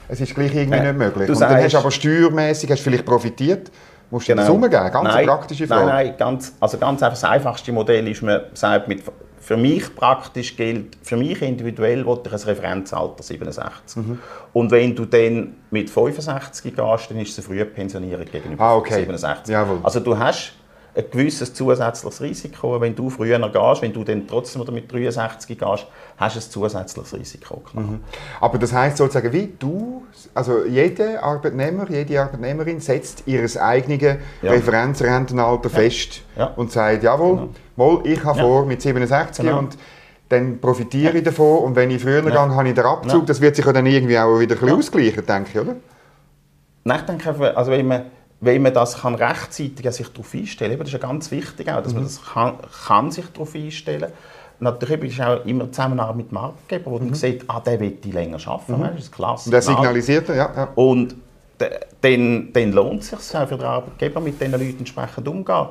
[0.08, 1.26] es ist gleich irgendwie nicht möglich.
[1.26, 3.70] Du Und dann hast du aber steuermäßig hast vielleicht profitiert,
[4.10, 4.42] musst du genau.
[4.42, 5.86] das umgehen, ganz nein, praktische Frage.
[5.86, 9.02] Nein, nein, ganz, also ganz einfach das einfachste Modell ist, man sagt, mit
[9.46, 13.96] für mich praktisch gilt, für mich individuell wollte ich ein Referenzalter 67.
[13.96, 14.18] Mhm.
[14.52, 18.74] Und wenn du dann mit 65 gehst, dann ist es eine frühe Pensionierung gegenüber ah,
[18.74, 18.94] okay.
[18.94, 19.52] 67.
[19.52, 19.78] Jawohl.
[19.84, 20.54] Also du hast
[20.96, 22.80] ein gewisses zusätzliches Risiko.
[22.80, 26.68] Wenn du früher gehst, wenn du dann trotzdem oder mit 63 gehst, hast du ein
[26.68, 27.62] zusätzliches Risiko.
[27.74, 28.00] Mhm.
[28.40, 30.04] Aber das heißt sozusagen, wie du,
[30.34, 34.18] also jeder Arbeitnehmer, jede Arbeitnehmerin setzt ihr eigenes ja.
[34.50, 35.74] Referenzrentenalter ja.
[35.74, 36.46] fest ja.
[36.56, 38.00] und sagt, jawohl, genau.
[38.04, 39.58] ich habe vor mit 67 genau.
[39.58, 39.76] und
[40.28, 42.30] dann profitiere ich davon und wenn ich früher ja.
[42.30, 43.26] gehe, habe ich den Abzug.
[43.26, 45.76] Das wird sich dann irgendwie auch wieder ein bisschen ausgleichen, denke ich, oder?
[46.84, 48.02] Nein, ich denke also wenn man
[48.40, 51.82] wenn man das kann rechtzeitig sich darauf einstellen kann, das ist ja ganz wichtig auch,
[51.82, 52.00] dass mhm.
[52.00, 52.54] man das kann,
[52.86, 54.12] kann sich darauf einstellen kann.
[54.58, 57.06] Natürlich ist auch immer Zusammenarbeit mit dem Arbeitgeber, wo mhm.
[57.06, 58.78] man sieht, ah, der will die länger arbeiten.
[58.78, 58.82] Mhm.
[58.82, 59.50] Das ist klasse.
[59.50, 60.68] Der signalisiert, ja, ja.
[60.74, 61.14] Und
[61.58, 65.68] dann, dann lohnt es sich auch für den Arbeitgeber, mit diesen Leuten entsprechend umzugehen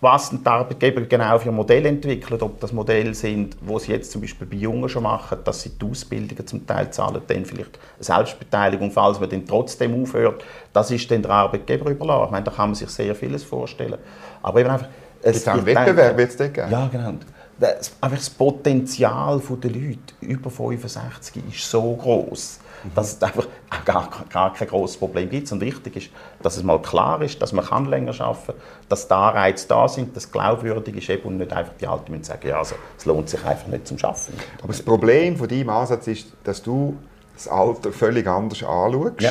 [0.00, 4.20] was die Arbeitgeber genau für Modelle entwickeln, ob das Modelle sind, wo sie jetzt zum
[4.20, 8.04] Beispiel bei Jungen schon machen, dass sie die Ausbildungen zum Teil zahlen, dann vielleicht eine
[8.04, 12.26] Selbstbeteiligung, falls man dann trotzdem aufhört, das ist dann der Arbeitgeber überlassen.
[12.26, 13.98] Ich meine, da kann man sich sehr vieles vorstellen.
[14.42, 14.88] Aber eben einfach...
[15.22, 16.70] Es gibt einen Wettbewerb jetzt geben.
[16.70, 17.14] Ja, genau.
[17.58, 22.60] Das, einfach das Potenzial der Leute über 65 ist so groß
[22.94, 23.46] dass es einfach
[23.84, 25.50] gar, gar kein großes Problem gibt.
[25.52, 26.10] Und wichtig ist,
[26.42, 28.56] dass es mal klar ist, dass man kann länger arbeiten kann,
[28.88, 32.22] dass die Anreize da sind, dass es glaubwürdig ist eben, und nicht einfach die Alten
[32.22, 34.34] sagen, ja, also, es lohnt sich einfach nicht zum Arbeiten.
[34.58, 36.96] Aber das Problem von deinem Ansatz ist, dass du
[37.34, 39.30] das Alter völlig anders anschaust ja.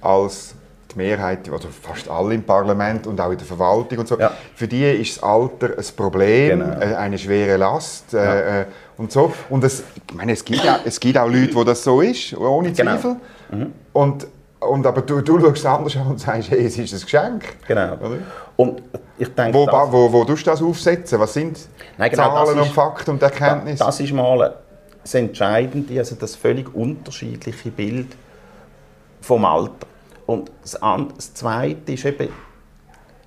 [0.00, 0.54] als
[0.92, 4.18] die Mehrheit, also fast alle im Parlament und auch in der Verwaltung und so.
[4.18, 4.32] Ja.
[4.54, 6.80] Für die ist das Alter ein Problem, genau.
[6.80, 8.14] Äh, eine schwere Last.
[8.14, 8.60] Äh, ja.
[8.60, 9.32] Äh, und so.
[9.48, 12.36] Und es, ich meine, es, gibt auch, es gibt auch Leute, wo das so ist,
[12.36, 12.92] ohne genau.
[12.92, 13.16] Zweifel.
[13.50, 13.64] Genau.
[13.64, 13.72] Mhm.
[13.92, 14.26] Und,
[14.60, 17.44] und, aber du, du schaust es anders an und sagst, hey, es ist ein Geschenk.
[17.66, 17.94] Genau.
[17.94, 18.18] Oder?
[18.56, 18.82] Und
[19.18, 21.18] ich denke, wo, das, wo, wo tust du das aufsetzen?
[21.18, 21.58] Was sind
[21.96, 23.84] Nein, genau, Zahlen ist, und Fakten und Erkenntnisse?
[23.84, 24.54] Das ist mal
[25.02, 28.08] das Entscheidende, also das völlig unterschiedliche Bild
[29.22, 29.86] vom Alter.
[30.30, 30.78] Und das,
[31.16, 32.28] das Zweite ist eben,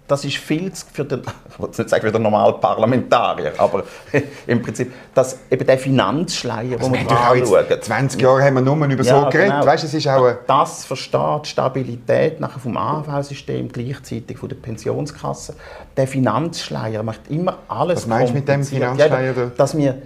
[0.08, 3.84] das ist viel für den, ich will nicht sagen für den normalen Parlamentarier, aber
[4.48, 7.82] im Prinzip, dass eben der Finanzschleier, also den wir anschauen.
[7.82, 9.66] 20 Jahre haben wir nur über ja, so geredet, genau.
[9.66, 15.56] weißt, es ist auch Das versteht Stabilität nachher vom AHV-System, gleichzeitig von der Pensionskasse.
[15.98, 19.36] Der Finanzschleier macht immer alles Was meinst du mit dem Finanzschleier?
[19.36, 20.02] Ja, dass wir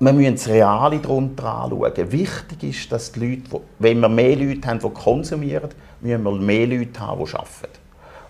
[0.00, 2.12] wir müssen das Reale darunter anschauen.
[2.12, 5.70] Wichtig ist, dass die Leute, wenn wir mehr Leute haben, die konsumieren,
[6.04, 7.84] müssen wir mehr Leute haben, die arbeiten.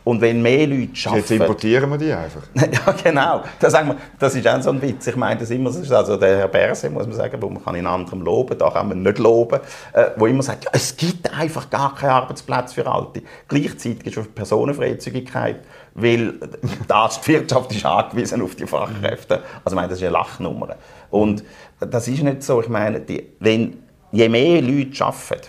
[0.05, 1.17] Und wenn mehr Leute arbeiten...
[1.17, 2.43] Jetzt importieren wir die einfach.
[2.55, 3.43] ja, genau.
[3.59, 5.07] Das, sagen wir, das ist auch so ein Witz.
[5.07, 7.65] Ich meine das immer, das ist also der Herr Berse, muss man sagen, wo man
[7.65, 9.61] kann in anderem loben, da kann man nicht loben,
[9.95, 13.23] äh, wo immer sagt, ja, es gibt einfach gar keinen Arbeitsplatz für Alte.
[13.49, 15.61] Gleichzeitig ist es auf Personenfreizügigkeit,
[15.95, 19.43] weil die Wirtschaft ist angewiesen auf die Fachkräfte.
[19.65, 20.77] Also ich meine, das ist eine Lachnummer.
[21.11, 21.43] Und
[21.81, 22.61] das ist nicht so.
[22.61, 23.79] Ich meine, die, wenn
[24.13, 25.49] je mehr Leute arbeiten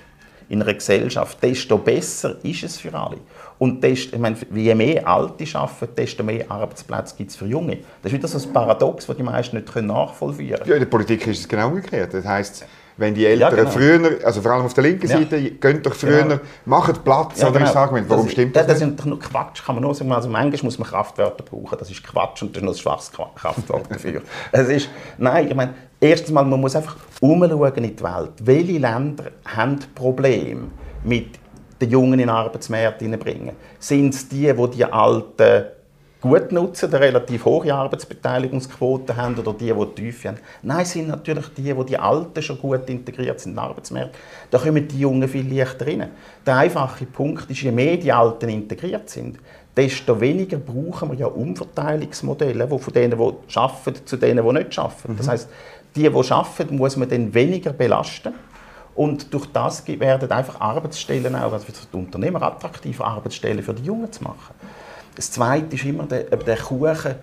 [0.49, 3.17] in einer Gesellschaft, desto besser ist es für alle.
[3.57, 7.77] Und desto, ich meine, je mehr Alte arbeiten, desto mehr Arbeitsplätze gibt es für Junge.
[8.01, 10.69] Das ist wieder so ein Paradox, das die meisten nicht nachvollziehen können.
[10.69, 12.13] Ja, in der Politik ist es genau umgekehrt.
[12.13, 12.65] Das heisst,
[12.97, 13.69] wenn die Eltern ja, genau.
[13.69, 15.49] früher, also vor allem auf der linken Seite, ja.
[15.59, 16.39] gehen doch früher, genau.
[16.65, 17.65] machen Platz, ja, oder genau.
[17.65, 18.09] ist das Argument?
[18.09, 18.67] Warum das stimmt das?
[18.67, 20.11] Das ist doch nur Quatsch, kann man nur sagen.
[20.11, 23.11] Also manchmal muss man Kraftwörter brauchen, das ist Quatsch und das ist nur ein schwaches
[23.11, 24.21] Kraftwort dafür.
[24.51, 28.31] es ist, nein, ich meine, erstens mal, man muss einfach umschauen in die Welt.
[28.41, 30.67] Welche Länder haben Probleme
[31.03, 31.39] mit
[31.81, 33.55] den Jungen in den Arbeitsmarkt hineinbringen?
[33.79, 35.65] Sind es die, die die alten
[36.25, 40.37] gut nutzen, eine relativ hohe Arbeitsbeteiligungsquote haben oder die, die tief haben.
[40.63, 44.15] Nein, es sind natürlich die, die die Alten schon gut integriert sind in den Arbeitsmarkt.
[44.49, 46.09] Da kommen die Jungen viel leichter rein.
[46.45, 49.37] Der einfache Punkt ist, je mehr die Alten integriert sind,
[49.77, 54.79] desto weniger brauchen wir ja Umverteilungsmodelle, wo von denen, die arbeiten, zu denen, die nicht
[54.79, 55.11] arbeiten.
[55.11, 55.17] Mhm.
[55.17, 55.49] Das heißt,
[55.95, 58.33] die, die arbeiten, muss man dann weniger belasten.
[58.95, 63.83] Und durch das werden einfach Arbeitsstellen auch, also für die Unternehmer attraktiv, Arbeitsstellen für die
[63.83, 64.55] Jungen zu machen.
[65.15, 67.15] Das Zweite ist immer, der, der Kuchen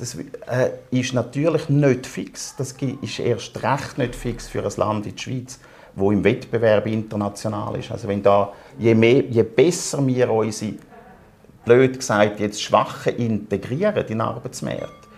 [0.00, 2.54] das äh, ist natürlich nicht fix.
[2.56, 5.60] Das ist erst recht nicht fix für ein Land wie die Schweiz,
[5.94, 7.92] wo im Wettbewerb international ist.
[7.92, 10.72] Also wenn da, je, mehr, je besser wir unsere,
[11.66, 15.08] blöd gesagt, jetzt Schwachen integrieren in den Arbeitsmarkt,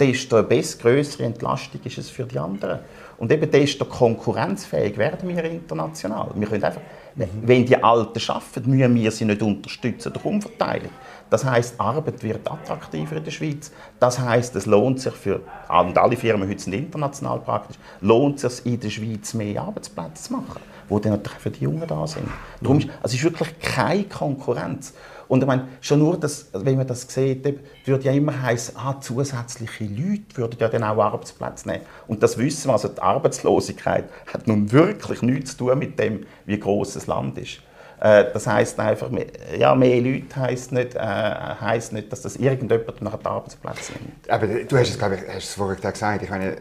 [0.00, 2.80] desto eine größere Entlastung ist es für die anderen.
[3.18, 6.30] Und eben desto konkurrenzfähig werden wir international.
[6.34, 6.80] Wir können einfach.
[7.14, 10.90] Wenn die Alten arbeiten, müssen wir sie nicht unterstützen durch Umverteilung.
[11.32, 13.72] Das heißt, Arbeit wird attraktiver in der Schweiz.
[13.98, 15.40] Das heißt, es lohnt sich für
[15.70, 20.34] und alle Firmen heute sind international praktisch, lohnt sich in der Schweiz mehr Arbeitsplätze zu
[20.34, 22.28] machen, wo dann natürlich für die Jungen da sind.
[22.60, 24.92] Darum ist, also es ist wirklich keine Konkurrenz.
[25.26, 27.46] Und ich meine, schon nur, das, wenn man das sieht,
[27.86, 31.84] würde ja immer heißen, ah, zusätzliche Leute würden ja dann auch Arbeitsplätze nehmen.
[32.08, 36.26] Und das wissen wir, also die Arbeitslosigkeit hat nun wirklich nichts zu tun mit dem,
[36.44, 37.62] wie groß das Land ist.
[38.02, 39.10] Äh, das heißt einfach,
[39.56, 44.28] ja, mehr Leute heisst nicht, äh, heisst nicht, dass das irgendjemand nach einem Arbeitsplatz nimmt.
[44.28, 46.56] Aber du hast es, glaube ich, hast es vorher gesagt, ich meine,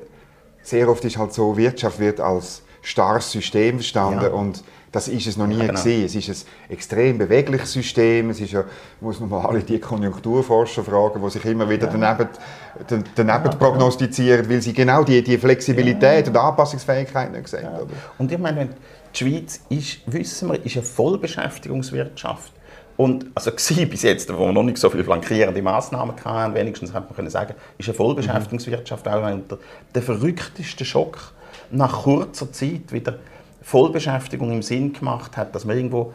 [0.61, 4.29] sehr oft ist halt so, Wirtschaft wird als starres System verstanden ja.
[4.29, 5.73] und das ist es noch nie ja, genau.
[5.73, 6.05] gesehen.
[6.05, 6.29] Es ist
[6.67, 8.29] ein extrem bewegliches System.
[8.29, 8.65] Es ist ja,
[8.99, 12.15] muss man mal alle die Konjunkturforscher fragen, die sich immer wieder ja.
[12.87, 17.67] daneben, daneben prognostizieren, weil sie genau die, die Flexibilität und Anpassungsfähigkeit nicht sehen.
[18.17, 18.69] Und ich meine,
[19.13, 22.51] die Schweiz ist, wissen wir, ist eine Vollbeschäftigungswirtschaft.
[22.97, 23.51] Und also
[23.89, 27.29] bis jetzt, wo wir noch nicht so viele flankierende Massnahmen hatten, wenigstens hat man können
[27.29, 29.57] sagen, ist eine Vollbeschäftigungswirtschaft auch unter
[29.93, 31.33] der verrückteste Schock
[31.71, 33.19] nach kurzer Zeit wieder
[33.61, 36.13] Vollbeschäftigung im Sinn gemacht hat, dass wir irgendwo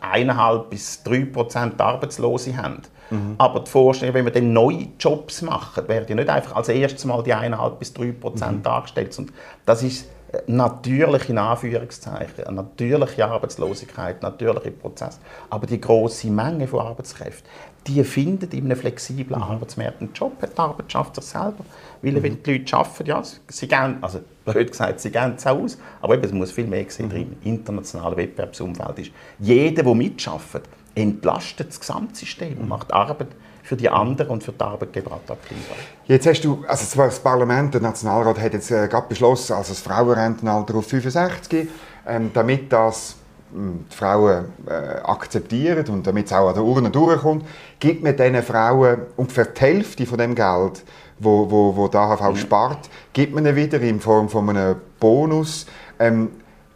[0.00, 2.82] eineinhalb bis drei Prozent Arbeitslose haben.
[3.10, 3.34] Mhm.
[3.38, 7.04] Aber die Vorstellung, wenn wir dann neue Jobs machen, werden ja nicht einfach als erstes
[7.04, 8.62] Mal die eineinhalb bis drei Prozent mhm.
[8.62, 9.16] dargestellt.
[9.18, 9.32] Und
[9.64, 10.08] das ist
[10.46, 15.18] natürlich in Anführungszeichen, eine natürliche Arbeitslosigkeit, natürliche Prozess.
[15.50, 17.48] Aber die große Menge von Arbeitskräften,
[17.86, 19.44] die findet in einem flexiblen mhm.
[19.44, 20.32] Arbeitsmarkt einen Job.
[20.40, 21.64] Die Arbeit schafft sich selber.
[22.00, 22.22] Weil mhm.
[22.22, 26.14] wenn die Leute arbeiten, ja, sie gehen, also blöd gesagt, sie gehen es aus, aber
[26.14, 27.16] eben, es muss viel mehr sehen, mhm.
[27.16, 29.10] im internationalen Wettbewerbsumfeld ist.
[29.38, 33.28] Jeder, der mitarbeitet, entlastet das Gesamtsystem und macht Arbeit
[33.72, 35.74] für die anderen und für die Arbeitgeber attraktiver.
[36.06, 39.80] Jetzt hast du, also das Parlament, der Nationalrat hat jetzt äh, gerade beschlossen, also das
[39.80, 41.68] Frauenrentenalter auf 65,
[42.06, 43.16] ähm, damit das
[43.50, 47.46] hm, die Frauen äh, akzeptieren und damit es auch an der Urne durchkommt,
[47.80, 50.84] gibt man diesen Frauen ungefähr die Hälfte von dem Geld,
[51.18, 52.36] wo, wo, wo die AHV mhm.
[52.36, 55.64] spart, gibt man wieder in Form von einem Bonus.
[55.98, 56.28] Ähm,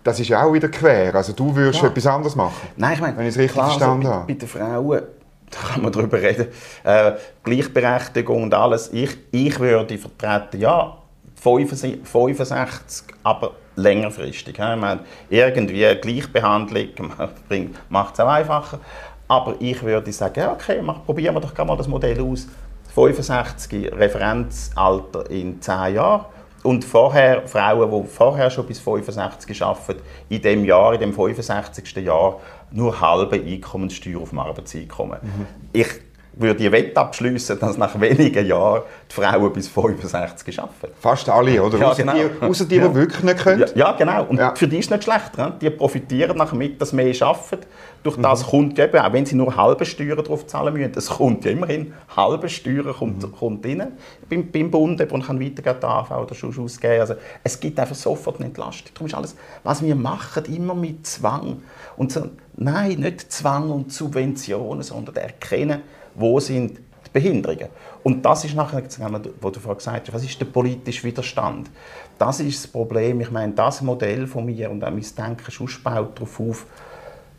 [0.02, 1.14] das ist ja auch wieder quer.
[1.14, 1.90] Also du würdest klar.
[1.90, 2.68] etwas anderes machen.
[2.78, 4.32] Nein, ich meine, wenn ich es richtig klar, verstanden also bei, habe.
[4.32, 5.02] Bei den Frauen
[5.50, 6.48] da kann man darüber reden,
[6.84, 8.92] äh, Gleichberechtigung und alles.
[8.92, 10.98] Ich, ich würde vertreten, ja,
[11.36, 14.54] 65, aber längerfristig.
[14.54, 16.90] Ich meine, irgendwie Gleichbehandlung
[17.88, 18.80] macht es auch einfacher.
[19.28, 22.46] Aber ich würde sagen, ja, okay, mach, probieren wir doch mal das Modell aus.
[22.94, 26.26] 65 Referenzalter in 10 Jahren
[26.62, 31.96] und vorher, Frauen, die vorher schon bis 65 arbeiten, in dem Jahr, in dem 65.
[31.96, 35.18] Jahr, nur halbe Einkommenssteuer auf dem Arbeitseinkommen.
[35.22, 35.46] Mhm.
[35.72, 35.88] Ich
[36.36, 40.92] würde die Wette abschließen, dass nach wenigen Jahren die Frauen bis 65 arbeiten.
[41.00, 41.78] Fast alle, oder?
[41.78, 42.12] Ja, genau.
[42.12, 42.94] die, außer die, die ja.
[42.94, 43.60] wirklich nicht können.
[43.74, 44.24] Ja, ja genau.
[44.24, 44.54] Und ja.
[44.54, 45.32] für die ist es nicht schlecht.
[45.60, 47.66] Die profitieren nachher mit, dass mehr arbeiten.
[48.02, 48.50] Durch das mhm.
[48.50, 51.92] kommt eben, auch wenn sie nur halbe Steuern drauf zahlen müssen, es kommt ja immerhin,
[52.14, 53.32] halbe Steuern kommt, mhm.
[53.32, 53.92] kommt rein
[54.28, 57.00] beim, beim Bund und kann weitergehen die AV oder schon ausgeben.
[57.00, 58.92] Also es gibt einfach sofort eine Entlastung.
[58.94, 61.62] Darum ist alles, was wir machen, immer mit Zwang.
[61.96, 65.82] Und so, nein, nicht Zwang und Subventionen, sondern erkennen,
[66.16, 67.68] wo sind die Behinderungen.
[68.02, 71.70] Und das ist nachher, was du vorhin gesagt hast, was ist der politische Widerstand?
[72.18, 73.20] Das ist das Problem.
[73.20, 76.66] Ich meine, das Modell von mir und auch mein Denken baut darauf auf,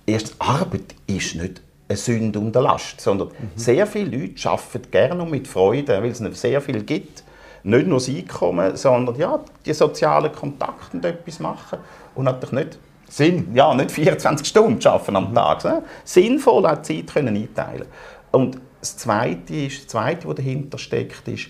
[0.06, 3.52] erst Arbeit ist nicht eine Sünde und eine Last, sondern mhm.
[3.56, 7.24] sehr viele Leute arbeiten gerne und mit Freude, weil es nicht sehr viel gibt.
[7.63, 11.80] Nicht nur das Einkommen, sondern ja, die sozialen Kontakte und etwas machen
[12.16, 13.50] und natürlich nicht Sinn.
[13.54, 15.36] Ja, nicht 24 Stunden arbeiten am mhm.
[15.36, 15.63] Tag.
[15.63, 15.84] Mhm.
[16.04, 17.88] Sinnvoll auch Zeit können einteilen.
[18.32, 21.48] Und das Zweite, ist, das Zweite, was dahinter steckt, ist,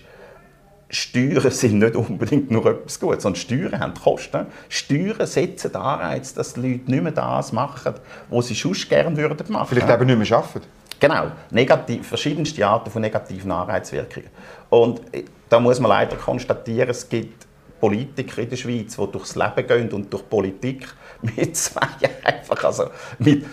[0.90, 4.46] Steuern sind nicht unbedingt nur etwas Gutes, sondern Steuern haben Kosten.
[4.70, 7.94] Steuern setzen den Anreiz, dass die Leute nicht mehr das machen,
[8.30, 9.68] was sie sonst gerne würden machen.
[9.68, 10.66] Vielleicht eben nicht mehr arbeiten.
[11.00, 14.30] Genau, negativ, verschiedenste Arten von negativen Anreizwirkungen.
[14.70, 17.46] Und äh, da muss man leider konstatieren, es gibt
[17.78, 20.88] Politiker in der Schweiz, die durchs Leben gehen und durch Politik
[21.22, 21.86] mit zwei
[22.24, 22.86] einfach, also
[23.18, 23.44] mit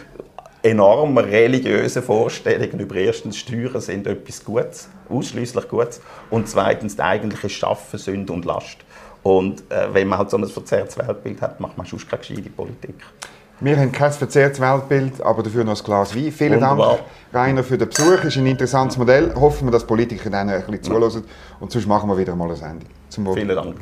[0.66, 6.02] enormen religiösen Vorstellungen über erstens Steuern sind etwas Gutes, ausschließlich Gutes,
[6.32, 8.78] und zweitens das eigentliche Schaffen, Sünde und Last.
[9.22, 12.50] Und äh, wenn man halt so ein verzerrtes Weltbild hat, macht man sonst keine gescheite
[12.50, 12.96] Politik.
[13.60, 16.32] Wir haben kein verzerrtes Weltbild, aber dafür noch ein Glas Wein.
[16.32, 16.98] Vielen Wunderbar.
[17.32, 18.20] Dank, Rainer, für den Besuch.
[18.20, 19.34] Es ist ein interessantes Modell.
[19.34, 21.24] Hoffen wir, dass Politiker dann ein bisschen zulassen.
[21.60, 22.90] Und sonst machen wir wieder mal eine Sendung.
[23.10, 23.76] Zum Vielen Dank.